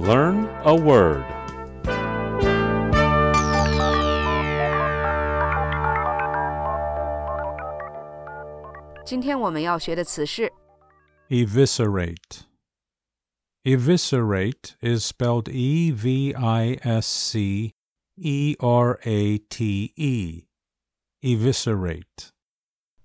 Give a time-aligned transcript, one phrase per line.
[0.00, 1.24] Learn a word.
[9.04, 10.52] 今天我们要学的词是
[11.28, 12.42] Eviscerate.
[13.62, 17.72] Eviscerate is spelled E V I S C
[18.16, 20.44] E R A T E.
[21.22, 22.30] Eviscerate.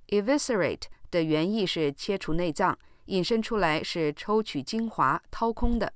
[0.08, 5.94] eviscerate 的原意是切除内脏，引申出来是抽取精华、掏空的。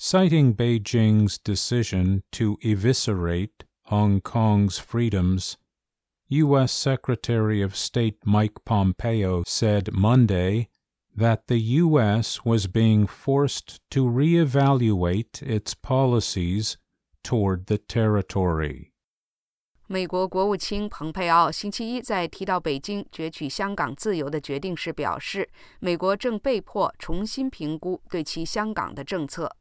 [0.00, 5.56] Citing Beijing's decision to eviscerate Hong Kong's freedoms,
[6.28, 6.70] U.S.
[6.70, 10.68] Secretary of State Mike Pompeo said Monday
[11.16, 12.44] that the U.S.
[12.44, 16.76] was being forced to reevaluate its policies
[17.24, 18.92] toward the territory.
[19.88, 25.48] 美国国务卿蓬佩奥星期一在提到北京攫取香港自由的决定时表示，
[25.80, 29.56] 美国正被迫重新评估对其香港的政策。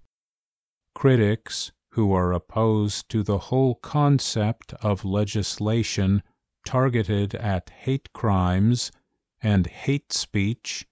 [0.99, 6.21] Critics who are opposed to the whole concept of legislation
[6.63, 8.89] targeted at hate crimes
[9.41, 10.85] and hate speech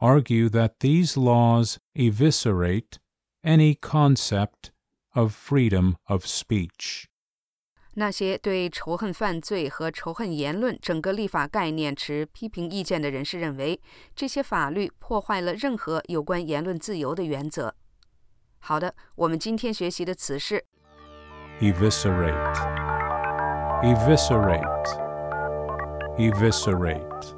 [0.00, 2.98] argue that these laws eviscerate
[3.44, 4.70] any concept
[5.14, 7.04] of freedom of speech.
[7.94, 13.78] 那些对仇恨犯罪和仇恨言论整个立法概念持批评意见的人士认为，
[14.16, 17.74] 这些法律破坏了任何有关言论自由的原则。
[18.59, 20.63] 好的，我们今天学习的词是
[21.59, 22.53] Eviscerate.
[23.83, 25.07] Eviscerate.
[26.17, 27.36] Eviscerate.